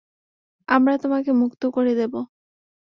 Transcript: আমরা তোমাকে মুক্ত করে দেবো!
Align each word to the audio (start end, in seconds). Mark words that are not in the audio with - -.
আমরা 0.67 0.93
তোমাকে 0.97 1.31
মুক্ত 1.33 1.61
করে 1.73 1.91
দেবো! 1.95 2.19